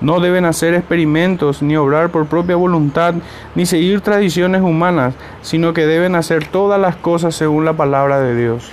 No 0.00 0.20
deben 0.20 0.44
hacer 0.44 0.74
experimentos, 0.74 1.62
ni 1.62 1.76
obrar 1.76 2.10
por 2.10 2.26
propia 2.26 2.56
voluntad, 2.56 3.14
ni 3.54 3.64
seguir 3.64 4.00
tradiciones 4.00 4.60
humanas, 4.60 5.14
sino 5.42 5.72
que 5.72 5.86
deben 5.86 6.14
hacer 6.14 6.46
todas 6.46 6.80
las 6.80 6.96
cosas 6.96 7.34
según 7.34 7.64
la 7.64 7.72
palabra 7.72 8.20
de 8.20 8.36
Dios. 8.36 8.70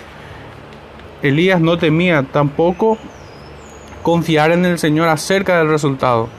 Elías 1.24 1.62
no 1.62 1.78
temía 1.78 2.24
tampoco 2.24 2.98
confiar 4.04 4.51
en 4.51 4.66
el 4.66 4.80
Señor 4.80 5.08
acerca 5.08 5.58
del 5.58 5.70
resultado 5.70 6.30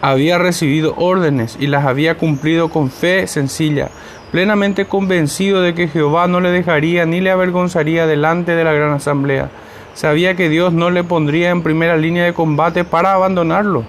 había 0.00 0.38
recibido 0.38 0.94
órdenes 0.96 1.56
y 1.58 1.66
las 1.66 1.84
había 1.84 2.16
cumplido 2.16 2.68
con 2.68 2.90
fe 2.90 3.26
sencilla, 3.26 3.88
plenamente 4.30 4.86
convencido 4.86 5.62
de 5.62 5.74
que 5.74 5.88
Jehová 5.88 6.28
no 6.28 6.40
le 6.40 6.50
dejaría 6.50 7.06
ni 7.06 7.20
le 7.20 7.30
avergonzaría 7.30 8.06
delante 8.06 8.52
de 8.52 8.64
la 8.64 8.72
gran 8.72 8.92
asamblea. 8.92 9.48
Sabía 9.94 10.36
que 10.36 10.48
Dios 10.48 10.72
no 10.72 10.90
le 10.90 11.04
pondría 11.04 11.50
en 11.50 11.62
primera 11.62 11.96
línea 11.96 12.24
de 12.24 12.34
combate 12.34 12.84
para 12.84 13.14
abandonarlo. 13.14 13.84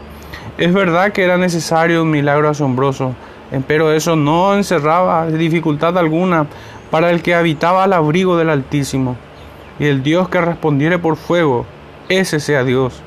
Es 0.58 0.74
verdad 0.74 1.12
que 1.12 1.24
era 1.24 1.38
necesario 1.38 2.02
un 2.02 2.12
milagro 2.12 2.50
asombroso, 2.50 3.14
pero 3.68 3.92
eso 3.92 4.16
no 4.16 4.56
encerraba 4.56 5.28
dificultad 5.28 5.98
alguna 5.98 6.48
para 6.90 7.12
el 7.12 7.22
que 7.22 7.36
habitaba 7.36 7.84
al 7.84 7.94
abrigo 7.94 8.38
del 8.38 8.50
Altísimo. 8.50 9.18
Y 9.80 9.86
el 9.86 10.04
Dios 10.04 10.30
que 10.30 10.42
respondiere 10.42 10.98
por 11.00 11.18
fuego, 11.18 11.66
ese 12.10 12.40
sea 12.40 12.64
Dios. 12.64 13.02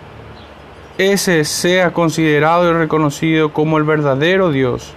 Ese 0.98 1.44
sea 1.44 1.92
considerado 1.92 2.70
y 2.70 2.74
reconocido 2.74 3.52
como 3.52 3.78
el 3.78 3.84
verdadero 3.84 4.50
Dios, 4.50 4.92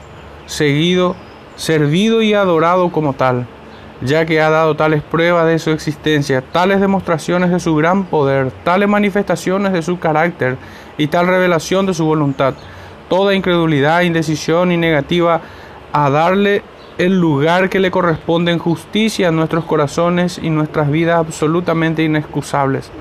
seguido, 0.46 1.16
servido 1.56 2.22
y 2.22 2.34
adorado 2.34 2.92
como 2.92 3.14
tal, 3.14 3.48
ya 4.02 4.26
que 4.26 4.42
ha 4.42 4.50
dado 4.50 4.76
tales 4.76 5.02
pruebas 5.02 5.48
de 5.48 5.60
su 5.60 5.72
existencia, 5.72 6.42
tales 6.42 6.82
demostraciones 6.82 7.52
de 7.52 7.60
su 7.60 7.76
gran 7.76 8.06
poder, 8.06 8.52
tales 8.64 8.90
manifestaciones 8.90 9.72
de 9.72 9.82
su 9.82 9.98
carácter 10.00 10.58
y 10.98 11.08
tal 11.08 11.28
revelación 11.28 11.86
de 11.86 11.94
su 11.94 12.06
voluntad, 12.06 12.54
toda 13.08 13.34
incredulidad, 13.34 14.02
indecisión 14.02 14.72
y 14.72 14.78
negativa 14.78 15.42
a 15.94 16.10
darle 16.10 16.64
el 16.98 17.20
lugar 17.20 17.70
que 17.70 17.80
le 17.80 17.92
corresponde 17.92 18.52
en 18.52 18.60
justicia 18.60 19.30
a 19.30 19.32
nuestros 19.32 19.66
corazones 19.66 20.40
y 20.42 20.50
nuestras 20.50 20.90
vidas 20.90 21.20
absolutamente 21.20 22.04
inexcusables. 22.04 22.92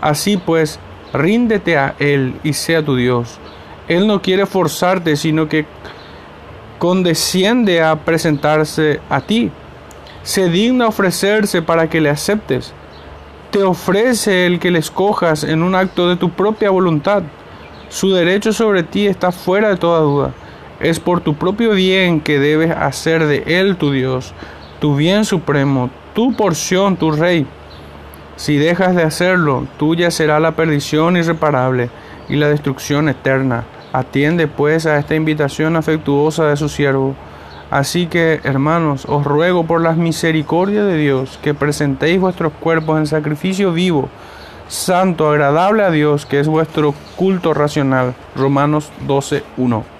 Así 0.00 0.36
pues, 0.36 0.78
Ríndete 1.12 1.78
a 1.78 1.94
Él 1.98 2.34
y 2.42 2.52
sea 2.52 2.84
tu 2.84 2.96
Dios. 2.96 3.38
Él 3.88 4.06
no 4.06 4.20
quiere 4.20 4.44
forzarte, 4.44 5.16
sino 5.16 5.48
que 5.48 5.64
condesciende 6.78 7.82
a 7.82 7.96
presentarse 7.96 9.00
a 9.08 9.20
ti. 9.22 9.50
Se 10.22 10.50
digna 10.50 10.88
ofrecerse 10.88 11.62
para 11.62 11.88
que 11.88 12.00
le 12.00 12.10
aceptes. 12.10 12.74
Te 13.50 13.62
ofrece 13.62 14.44
el 14.44 14.60
que 14.60 14.70
le 14.70 14.78
escojas 14.78 15.44
en 15.44 15.62
un 15.62 15.74
acto 15.74 16.08
de 16.08 16.16
tu 16.16 16.30
propia 16.30 16.68
voluntad. 16.70 17.22
Su 17.88 18.12
derecho 18.12 18.52
sobre 18.52 18.82
ti 18.82 19.06
está 19.06 19.32
fuera 19.32 19.70
de 19.70 19.76
toda 19.76 20.00
duda. 20.00 20.34
Es 20.80 21.00
por 21.00 21.20
tu 21.20 21.34
propio 21.34 21.72
bien 21.72 22.20
que 22.20 22.38
debes 22.38 22.70
hacer 22.70 23.26
de 23.26 23.42
Él 23.46 23.76
tu 23.76 23.90
Dios, 23.90 24.32
tu 24.80 24.94
bien 24.94 25.24
supremo, 25.24 25.90
tu 26.14 26.36
porción, 26.36 26.96
tu 26.96 27.10
rey. 27.10 27.46
Si 28.36 28.56
dejas 28.56 28.94
de 28.94 29.02
hacerlo, 29.02 29.66
tuya 29.76 30.12
será 30.12 30.38
la 30.38 30.52
perdición 30.52 31.16
irreparable 31.16 31.90
y 32.28 32.36
la 32.36 32.48
destrucción 32.48 33.08
eterna. 33.08 33.64
Atiende 33.92 34.46
pues 34.46 34.86
a 34.86 34.98
esta 34.98 35.16
invitación 35.16 35.74
afectuosa 35.74 36.44
de 36.46 36.56
su 36.56 36.68
siervo. 36.68 37.16
Así 37.70 38.06
que, 38.06 38.40
hermanos, 38.44 39.04
os 39.08 39.24
ruego 39.24 39.66
por 39.66 39.80
las 39.80 39.96
misericordias 39.96 40.86
de 40.86 40.96
Dios 40.96 41.40
que 41.42 41.54
presentéis 41.54 42.20
vuestros 42.20 42.52
cuerpos 42.52 42.98
en 42.98 43.06
sacrificio 43.08 43.72
vivo, 43.72 44.08
santo, 44.68 45.28
agradable 45.28 45.82
a 45.82 45.90
Dios, 45.90 46.24
que 46.24 46.38
es 46.38 46.46
vuestro 46.46 46.94
culto 47.16 47.52
racional. 47.52 48.14
Romanos 48.36 48.92
12.1. 49.08 49.97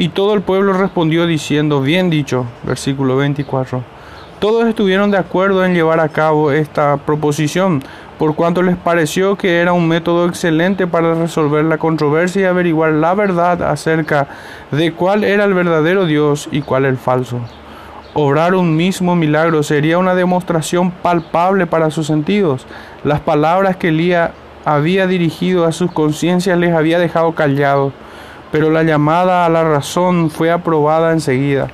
Y 0.00 0.10
todo 0.10 0.32
el 0.34 0.42
pueblo 0.42 0.74
respondió 0.74 1.26
diciendo, 1.26 1.80
bien 1.80 2.08
dicho, 2.08 2.46
versículo 2.62 3.16
24. 3.16 3.82
Todos 4.38 4.68
estuvieron 4.68 5.10
de 5.10 5.18
acuerdo 5.18 5.64
en 5.64 5.74
llevar 5.74 5.98
a 5.98 6.08
cabo 6.08 6.52
esta 6.52 6.96
proposición, 6.98 7.82
por 8.16 8.36
cuanto 8.36 8.62
les 8.62 8.76
pareció 8.76 9.34
que 9.34 9.58
era 9.58 9.72
un 9.72 9.88
método 9.88 10.28
excelente 10.28 10.86
para 10.86 11.14
resolver 11.14 11.64
la 11.64 11.78
controversia 11.78 12.42
y 12.42 12.44
averiguar 12.44 12.92
la 12.92 13.14
verdad 13.14 13.60
acerca 13.64 14.28
de 14.70 14.92
cuál 14.92 15.24
era 15.24 15.44
el 15.44 15.54
verdadero 15.54 16.06
Dios 16.06 16.48
y 16.52 16.62
cuál 16.62 16.84
el 16.84 16.96
falso. 16.96 17.40
Obrar 18.14 18.54
un 18.54 18.76
mismo 18.76 19.16
milagro 19.16 19.64
sería 19.64 19.98
una 19.98 20.14
demostración 20.14 20.92
palpable 20.92 21.66
para 21.66 21.90
sus 21.90 22.06
sentidos. 22.06 22.68
Las 23.02 23.18
palabras 23.18 23.76
que 23.76 23.88
Elías 23.88 24.30
había 24.64 25.08
dirigido 25.08 25.64
a 25.64 25.72
sus 25.72 25.90
conciencias 25.90 26.56
les 26.56 26.72
había 26.72 27.00
dejado 27.00 27.32
callados, 27.32 27.92
pero 28.50 28.70
la 28.70 28.82
llamada 28.82 29.44
a 29.44 29.48
la 29.48 29.64
razón 29.64 30.30
fue 30.30 30.50
aprobada 30.50 31.12
enseguida. 31.12 31.68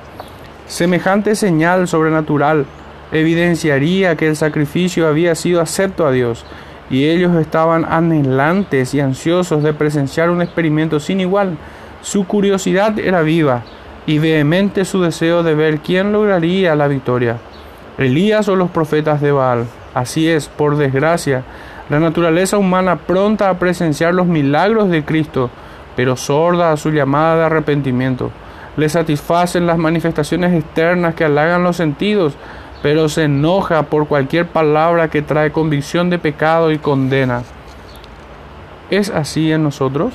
Semejante 0.67 1.35
señal 1.37 1.89
sobrenatural 1.89 2.67
evidenciaría 3.13 4.17
que 4.17 4.29
el 4.29 4.37
sacrificio 4.37 5.07
había 5.07 5.35
sido 5.35 5.61
acepto 5.61 6.07
a 6.07 6.11
Dios 6.11 6.45
y 6.91 7.07
ellos 7.07 7.35
estaban 7.37 7.85
anhelantes 7.85 8.95
y 8.95 9.01
ansiosos 9.01 9.63
de 9.63 9.73
presenciar 9.73 10.31
un 10.31 10.43
experimento 10.43 11.01
sin 11.01 11.21
igual. 11.21 11.57
Su 12.03 12.27
curiosidad 12.27 12.99
era 12.99 13.23
viva 13.23 13.63
y 14.07 14.19
vehemente 14.19 14.85
su 14.85 15.01
deseo 15.01 15.43
de 15.43 15.55
ver 15.55 15.79
quién 15.79 16.13
lograría 16.13 16.75
la 16.75 16.89
victoria, 16.89 17.39
Elías 17.97 18.49
o 18.49 18.57
los 18.57 18.71
profetas 18.71 19.21
de 19.21 19.33
Baal. 19.33 19.67
Así 19.95 20.29
es, 20.29 20.49
por 20.49 20.77
desgracia, 20.77 21.45
la 21.89 22.01
naturaleza 22.01 22.59
humana 22.59 22.97
pronta 22.97 23.49
a 23.49 23.59
presenciar 23.59 24.15
los 24.15 24.27
milagros 24.27 24.91
de 24.91 25.05
Cristo, 25.05 25.51
pero 25.97 26.17
sorda 26.17 26.73
a 26.73 26.77
su 26.77 26.91
llamada 26.91 27.37
de 27.37 27.45
arrepentimiento 27.45 28.31
le 28.77 28.89
satisfacen 28.89 29.67
las 29.67 29.79
manifestaciones 29.79 30.53
externas 30.53 31.15
que 31.15 31.25
halagan 31.25 31.63
los 31.63 31.77
sentidos, 31.77 32.35
pero 32.83 33.09
se 33.09 33.25
enoja 33.25 33.85
por 33.85 34.07
cualquier 34.07 34.47
palabra 34.47 35.09
que 35.09 35.23
trae 35.23 35.53
convicción 35.53 36.11
de 36.11 36.19
pecado 36.19 36.71
y 36.73 36.79
condena. 36.79 37.43
¿Es 38.91 39.11
así 39.11 39.53
en 39.53 39.63
nosotros? 39.63 40.13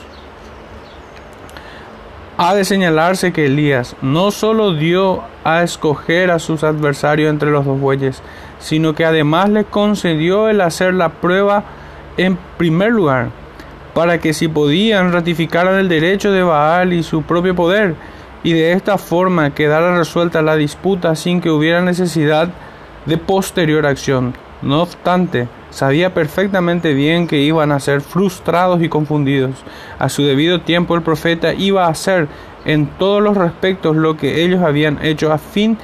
Ha 2.37 2.55
de 2.55 2.63
señalarse 2.63 3.33
que 3.33 3.47
Elías 3.47 3.95
no 4.01 4.31
solo 4.31 4.73
dio 4.73 5.23
a 5.43 5.63
escoger 5.63 6.31
a 6.31 6.39
sus 6.39 6.63
adversarios 6.63 7.29
entre 7.29 7.51
los 7.51 7.65
dos 7.65 7.79
bueyes, 7.79 8.21
sino 8.59 8.93
que 8.93 9.03
además 9.03 9.49
le 9.49 9.65
concedió 9.65 10.47
el 10.47 10.61
hacer 10.61 10.93
la 10.93 11.09
prueba 11.09 11.63
en 12.17 12.37
primer 12.57 12.91
lugar, 12.91 13.29
para 13.99 14.17
que 14.17 14.33
si 14.33 14.47
podían 14.47 15.11
ratificaran 15.11 15.77
el 15.77 15.89
derecho 15.89 16.31
de 16.31 16.41
Baal 16.41 16.93
y 16.93 17.03
su 17.03 17.23
propio 17.23 17.53
poder, 17.53 17.95
y 18.43 18.53
de 18.53 18.71
esta 18.71 18.97
forma 18.97 19.53
quedara 19.53 19.97
resuelta 19.97 20.41
la 20.41 20.55
disputa 20.55 21.17
sin 21.17 21.41
que 21.41 21.49
hubiera 21.49 21.81
necesidad 21.81 22.47
de 23.05 23.17
posterior 23.17 23.85
acción. 23.85 24.35
No 24.61 24.83
obstante, 24.83 25.49
sabía 25.69 26.13
perfectamente 26.13 26.93
bien 26.93 27.27
que 27.27 27.39
iban 27.39 27.73
a 27.73 27.81
ser 27.81 27.99
frustrados 27.99 28.81
y 28.81 28.87
confundidos. 28.87 29.65
A 29.99 30.07
su 30.07 30.23
debido 30.23 30.61
tiempo 30.61 30.95
el 30.95 31.01
profeta 31.01 31.53
iba 31.53 31.85
a 31.85 31.89
hacer 31.89 32.29
en 32.63 32.87
todos 32.87 33.21
los 33.21 33.35
respectos 33.35 33.97
lo 33.97 34.15
que 34.15 34.45
ellos 34.45 34.63
habían 34.63 35.05
hecho 35.05 35.33
a 35.33 35.37
fin 35.37 35.77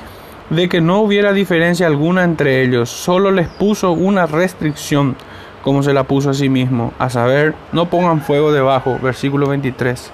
de 0.50 0.70
que 0.70 0.80
no 0.80 1.02
hubiera 1.02 1.34
diferencia 1.34 1.86
alguna 1.86 2.24
entre 2.24 2.64
ellos. 2.64 2.90
Solo 2.90 3.32
les 3.32 3.50
puso 3.50 3.92
una 3.92 4.26
restricción 4.26 5.18
como 5.66 5.82
se 5.82 5.94
la 5.94 6.04
puso 6.04 6.30
a 6.30 6.36
sí 6.36 6.48
mismo, 6.48 6.94
a 7.00 7.10
saber, 7.10 7.56
no 7.72 7.88
pongan 7.88 8.22
fuego 8.22 8.52
debajo, 8.52 9.00
versículo 9.02 9.48
23. 9.48 10.12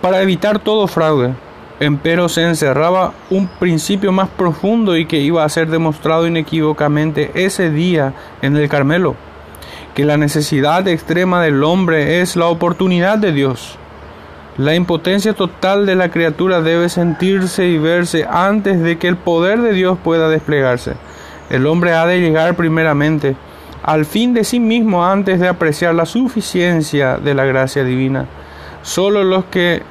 Para 0.00 0.22
evitar 0.22 0.60
todo 0.60 0.86
fraude, 0.86 1.34
empero 1.80 2.28
se 2.28 2.46
encerraba 2.46 3.12
un 3.30 3.48
principio 3.48 4.12
más 4.12 4.28
profundo 4.28 4.96
y 4.96 5.06
que 5.06 5.18
iba 5.18 5.42
a 5.42 5.48
ser 5.48 5.68
demostrado 5.68 6.28
inequívocamente 6.28 7.32
ese 7.34 7.70
día 7.70 8.14
en 8.40 8.56
el 8.56 8.68
Carmelo, 8.68 9.16
que 9.96 10.04
la 10.04 10.16
necesidad 10.16 10.86
extrema 10.86 11.42
del 11.42 11.64
hombre 11.64 12.20
es 12.20 12.36
la 12.36 12.46
oportunidad 12.46 13.18
de 13.18 13.32
Dios. 13.32 13.78
La 14.58 14.76
impotencia 14.76 15.32
total 15.32 15.86
de 15.86 15.96
la 15.96 16.12
criatura 16.12 16.60
debe 16.60 16.88
sentirse 16.88 17.66
y 17.66 17.78
verse 17.78 18.28
antes 18.30 18.80
de 18.80 18.96
que 18.96 19.08
el 19.08 19.16
poder 19.16 19.60
de 19.60 19.72
Dios 19.72 19.98
pueda 20.04 20.28
desplegarse. 20.28 20.92
El 21.50 21.66
hombre 21.66 21.92
ha 21.92 22.06
de 22.06 22.20
llegar 22.20 22.56
primeramente 22.56 23.36
al 23.82 24.06
fin 24.06 24.32
de 24.32 24.44
sí 24.44 24.60
mismo 24.60 25.04
antes 25.04 25.38
de 25.40 25.48
apreciar 25.48 25.94
la 25.94 26.06
suficiencia 26.06 27.18
de 27.18 27.34
la 27.34 27.44
gracia 27.44 27.84
divina. 27.84 28.26
Solo 28.82 29.24
los 29.24 29.44
que 29.46 29.82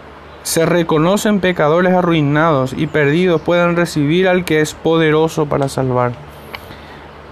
se 0.43 0.65
reconocen 0.65 1.39
pecadores 1.39 1.93
arruinados 1.93 2.73
y 2.75 2.87
perdidos 2.87 3.41
pueden 3.41 3.75
recibir 3.75 4.27
al 4.27 4.45
que 4.45 4.61
es 4.61 4.73
poderoso 4.73 5.45
para 5.45 5.69
salvar. 5.69 6.13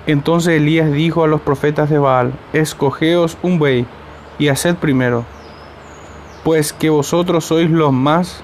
Entonces 0.08 0.54
Elías 0.56 0.92
dijo 0.92 1.24
a 1.24 1.28
los 1.28 1.42
profetas 1.42 1.90
de 1.90 2.00
Baal, 2.00 2.34
escogeos 2.54 3.38
un 3.42 3.60
buey 3.60 3.86
y 4.40 4.48
haced 4.48 4.76
primero, 4.76 5.26
pues 6.44 6.74
que 6.74 6.90
vosotros 6.90 7.46
sois 7.46 7.70
los 7.70 7.94
más, 7.94 8.44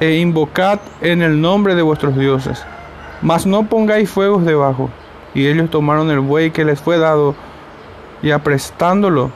e 0.00 0.16
invocad 0.18 0.80
en 1.00 1.22
el 1.22 1.40
nombre 1.40 1.74
de 1.74 1.82
vuestros 1.82 2.16
dioses, 2.16 2.64
mas 3.22 3.46
no 3.46 3.64
pongáis 3.68 4.10
fuegos 4.10 4.44
debajo. 4.44 4.90
Y 5.34 5.46
ellos 5.46 5.70
tomaron 5.70 6.10
el 6.10 6.20
buey 6.20 6.50
que 6.50 6.64
les 6.64 6.80
fue 6.80 6.98
dado 6.98 7.34
y 8.22 8.30
aprestándolo, 8.30 9.30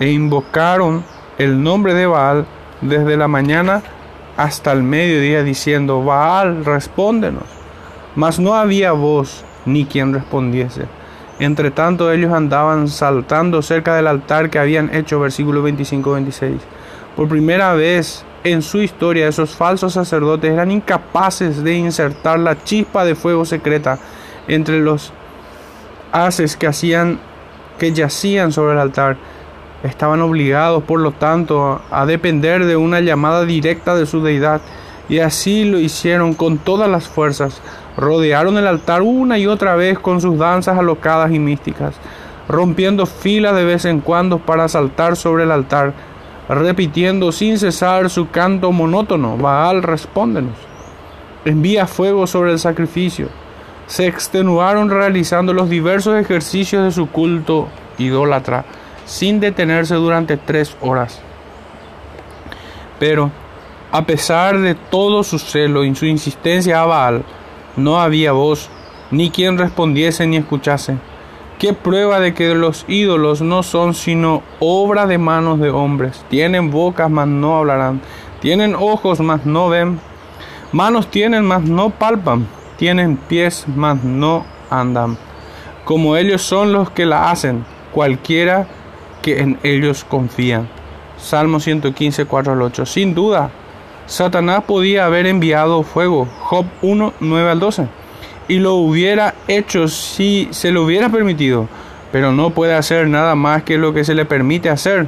e 0.00 0.10
invocaron 0.10 1.04
el 1.38 1.62
nombre 1.62 1.94
de 1.94 2.06
Baal 2.06 2.46
desde 2.80 3.16
la 3.16 3.28
mañana 3.28 3.82
hasta 4.36 4.72
el 4.72 4.82
mediodía 4.82 5.42
diciendo, 5.42 6.04
Baal, 6.04 6.64
respóndenos. 6.64 7.44
Mas 8.14 8.38
no 8.38 8.54
había 8.54 8.92
voz 8.92 9.44
ni 9.66 9.84
quien 9.84 10.14
respondiese. 10.14 10.86
Entre 11.40 11.70
tanto 11.70 12.12
ellos 12.12 12.32
andaban 12.32 12.88
saltando 12.88 13.62
cerca 13.62 13.94
del 13.94 14.08
altar 14.08 14.50
que 14.50 14.58
habían 14.58 14.94
hecho, 14.94 15.20
versículo 15.20 15.62
25-26. 15.68 16.58
Por 17.16 17.28
primera 17.28 17.74
vez 17.74 18.24
en 18.44 18.62
su 18.62 18.82
historia 18.82 19.28
esos 19.28 19.50
falsos 19.50 19.92
sacerdotes 19.92 20.52
eran 20.52 20.70
incapaces 20.70 21.62
de 21.62 21.74
insertar 21.74 22.38
la 22.38 22.62
chispa 22.62 23.04
de 23.04 23.14
fuego 23.14 23.44
secreta 23.44 23.98
entre 24.46 24.80
los 24.80 25.12
haces 26.12 26.56
que 26.56 26.66
hacían 26.66 27.20
que 27.78 27.92
yacían 27.92 28.50
sobre 28.52 28.72
el 28.74 28.80
altar 28.80 29.16
Estaban 29.82 30.20
obligados, 30.22 30.82
por 30.82 30.98
lo 30.98 31.12
tanto, 31.12 31.80
a 31.90 32.04
depender 32.04 32.64
de 32.64 32.76
una 32.76 33.00
llamada 33.00 33.44
directa 33.44 33.94
de 33.94 34.06
su 34.06 34.22
deidad, 34.22 34.60
y 35.08 35.20
así 35.20 35.64
lo 35.64 35.78
hicieron 35.78 36.34
con 36.34 36.58
todas 36.58 36.90
las 36.90 37.06
fuerzas. 37.06 37.60
Rodearon 37.96 38.58
el 38.58 38.66
altar 38.66 39.02
una 39.02 39.38
y 39.38 39.46
otra 39.46 39.76
vez 39.76 39.98
con 40.00 40.20
sus 40.20 40.36
danzas 40.36 40.78
alocadas 40.78 41.30
y 41.30 41.38
místicas, 41.38 41.94
rompiendo 42.48 43.06
fila 43.06 43.52
de 43.52 43.64
vez 43.64 43.84
en 43.84 44.00
cuando 44.00 44.38
para 44.38 44.68
saltar 44.68 45.14
sobre 45.14 45.44
el 45.44 45.52
altar, 45.52 45.92
repitiendo 46.54 47.32
sin 47.32 47.58
cesar 47.58 48.10
su 48.10 48.30
canto 48.30 48.72
monótono. 48.72 49.36
Baal, 49.36 49.82
respóndenos. 49.82 50.56
Envía 51.44 51.86
fuego 51.86 52.26
sobre 52.26 52.52
el 52.52 52.58
sacrificio. 52.58 53.28
Se 53.86 54.06
extenuaron 54.06 54.90
realizando 54.90 55.52
los 55.52 55.68
diversos 55.68 56.16
ejercicios 56.16 56.84
de 56.84 56.92
su 56.92 57.08
culto 57.08 57.68
idólatra 57.98 58.64
sin 59.08 59.40
detenerse 59.40 59.94
durante 59.94 60.36
tres 60.36 60.76
horas. 60.80 61.20
Pero, 62.98 63.30
a 63.90 64.04
pesar 64.04 64.58
de 64.58 64.74
todo 64.74 65.24
su 65.24 65.38
celo 65.38 65.82
y 65.84 65.94
su 65.94 66.04
insistencia 66.04 66.82
a 66.82 66.86
Baal, 66.86 67.24
no 67.76 67.98
había 68.00 68.32
voz, 68.32 68.68
ni 69.10 69.30
quien 69.30 69.56
respondiese 69.56 70.26
ni 70.26 70.36
escuchase. 70.36 70.98
¿Qué 71.58 71.72
prueba 71.72 72.20
de 72.20 72.34
que 72.34 72.54
los 72.54 72.84
ídolos 72.86 73.42
no 73.42 73.64
son 73.64 73.92
sino 73.92 74.44
obra 74.60 75.08
de 75.08 75.18
manos 75.18 75.58
de 75.58 75.70
hombres? 75.70 76.24
Tienen 76.30 76.70
bocas, 76.70 77.10
mas 77.10 77.26
no 77.26 77.56
hablarán. 77.56 78.00
Tienen 78.40 78.76
ojos, 78.76 79.18
mas 79.18 79.44
no 79.44 79.68
ven. 79.68 79.98
Manos 80.70 81.10
tienen, 81.10 81.44
mas 81.44 81.64
no 81.64 81.90
palpan. 81.90 82.46
Tienen 82.76 83.16
pies, 83.16 83.64
mas 83.74 84.04
no 84.04 84.46
andan. 84.70 85.18
Como 85.84 86.16
ellos 86.16 86.42
son 86.42 86.72
los 86.72 86.90
que 86.90 87.06
la 87.06 87.32
hacen, 87.32 87.64
cualquiera 87.90 88.68
que 89.20 89.40
en 89.40 89.58
ellos 89.64 90.04
confían. 90.04 90.68
Salmo 91.16 91.58
115, 91.58 92.26
4 92.26 92.52
al 92.52 92.62
8. 92.62 92.86
Sin 92.86 93.16
duda, 93.16 93.50
Satanás 94.06 94.62
podía 94.62 95.06
haber 95.06 95.26
enviado 95.26 95.82
fuego, 95.82 96.28
Job 96.40 96.66
1, 96.82 97.14
9 97.18 97.50
al 97.50 97.58
12, 97.58 97.88
y 98.48 98.58
lo 98.58 98.74
hubiera 98.74 99.34
hecho 99.46 99.88
si 99.88 100.48
se 100.50 100.72
lo 100.72 100.82
hubiera 100.82 101.10
permitido, 101.10 101.68
pero 102.10 102.32
no 102.32 102.50
puede 102.50 102.74
hacer 102.74 103.06
nada 103.08 103.34
más 103.34 103.62
que 103.62 103.78
lo 103.78 103.92
que 103.92 104.04
se 104.04 104.14
le 104.14 104.24
permite 104.24 104.70
hacer. 104.70 105.06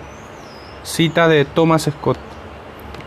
Cita 0.83 1.29
de 1.29 1.45
Thomas 1.45 1.89
Scott. 1.91 2.19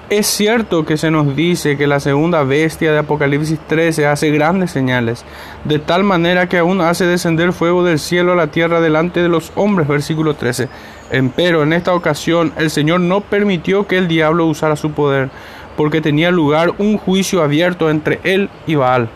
Es 0.10 0.28
cierto 0.28 0.86
que 0.86 0.98
se 0.98 1.10
nos 1.10 1.36
dice 1.36 1.78
que 1.78 1.88
la 1.88 2.00
segunda 2.00 2.44
bestia 2.44 2.92
de 2.92 3.00
Apocalipsis 3.00 3.58
13 3.68 4.06
hace 4.06 4.30
grandes 4.30 4.70
señales, 4.70 5.26
de 5.64 5.80
tal 5.80 6.04
manera 6.04 6.48
que 6.48 6.60
aún 6.60 6.82
hace 6.82 7.06
descender 7.06 7.52
fuego 7.52 7.84
del 7.84 7.98
cielo 7.98 8.34
a 8.34 8.36
la 8.36 8.48
tierra 8.48 8.82
delante 8.82 9.22
de 9.22 9.30
los 9.30 9.52
hombres, 9.56 9.88
versículo 9.88 10.36
13. 10.36 10.68
Empero 11.10 11.64
en 11.64 11.74
esta 11.74 11.96
ocasión 11.96 12.54
el 12.58 12.70
Señor 12.70 13.00
no 13.00 13.22
permitió 13.22 13.88
que 13.88 13.98
el 13.98 14.08
diablo 14.08 14.46
usara 14.46 14.76
su 14.76 14.92
poder, 14.92 15.30
porque 15.78 16.02
tenía 16.02 16.30
lugar 16.32 16.74
un 16.78 16.98
juicio 16.98 17.42
abierto 17.42 17.90
entre 17.90 18.20
él 18.24 18.50
y 18.68 18.76
Baal. 18.76 19.10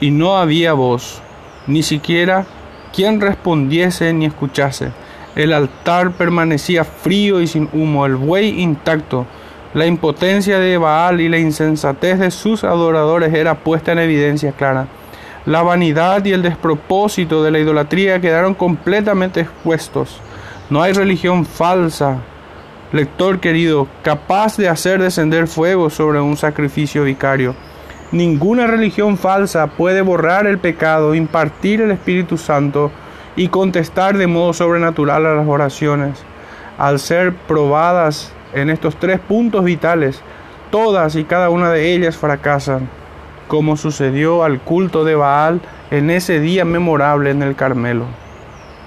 Y 0.00 0.10
no 0.10 0.36
había 0.36 0.72
voz, 0.72 1.20
ni 1.66 1.82
siquiera 1.82 2.46
quien 2.94 3.20
respondiese 3.20 4.12
ni 4.12 4.26
escuchase. 4.26 4.92
El 5.36 5.52
altar 5.52 6.12
permanecía 6.12 6.84
frío 6.84 7.40
y 7.40 7.46
sin 7.46 7.68
humo, 7.72 8.06
el 8.06 8.16
buey 8.16 8.60
intacto 8.60 9.26
la 9.74 9.84
impotencia 9.84 10.58
de 10.58 10.78
Baal 10.78 11.20
y 11.20 11.28
la 11.28 11.38
insensatez 11.38 12.18
de 12.18 12.30
sus 12.30 12.64
adoradores 12.64 13.34
era 13.34 13.54
puesta 13.58 13.92
en 13.92 13.98
evidencia 13.98 14.52
clara. 14.52 14.86
La 15.44 15.62
vanidad 15.62 16.24
y 16.24 16.32
el 16.32 16.40
despropósito 16.40 17.42
de 17.42 17.50
la 17.50 17.58
idolatría 17.58 18.18
quedaron 18.18 18.54
completamente 18.54 19.40
expuestos. 19.40 20.20
No 20.70 20.82
hay 20.82 20.94
religión 20.94 21.44
falsa, 21.44 22.16
lector 22.92 23.40
querido, 23.40 23.86
capaz 24.02 24.56
de 24.56 24.70
hacer 24.70 25.02
descender 25.02 25.46
fuego 25.46 25.90
sobre 25.90 26.18
un 26.18 26.38
sacrificio 26.38 27.04
vicario. 27.04 27.54
Ninguna 28.10 28.66
religión 28.66 29.18
falsa 29.18 29.66
puede 29.66 30.00
borrar 30.00 30.46
el 30.46 30.58
pecado, 30.58 31.14
impartir 31.14 31.82
el 31.82 31.90
Espíritu 31.90 32.38
Santo 32.38 32.90
y 33.36 33.48
contestar 33.48 34.16
de 34.16 34.26
modo 34.26 34.54
sobrenatural 34.54 35.26
a 35.26 35.34
las 35.34 35.46
oraciones. 35.46 36.24
Al 36.78 37.00
ser 37.00 37.34
probadas 37.34 38.32
en 38.54 38.70
estos 38.70 38.96
tres 38.96 39.20
puntos 39.20 39.62
vitales, 39.62 40.22
todas 40.70 41.16
y 41.16 41.24
cada 41.24 41.50
una 41.50 41.70
de 41.70 41.92
ellas 41.92 42.16
fracasan, 42.16 42.88
como 43.46 43.76
sucedió 43.76 44.42
al 44.42 44.58
culto 44.60 45.04
de 45.04 45.14
Baal 45.14 45.60
en 45.90 46.08
ese 46.08 46.40
día 46.40 46.64
memorable 46.64 47.30
en 47.30 47.42
el 47.42 47.56
Carmelo. 47.56 48.06